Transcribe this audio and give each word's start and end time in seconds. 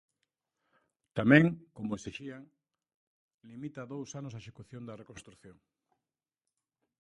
Tamén, 1.17 1.45
como 1.75 1.91
exixían, 1.97 2.41
limita 3.49 3.79
a 3.83 3.89
dous 3.93 4.09
anos 4.19 4.33
a 4.33 4.41
execución 4.43 4.81
da 4.85 4.99
reconstrución. 5.01 5.57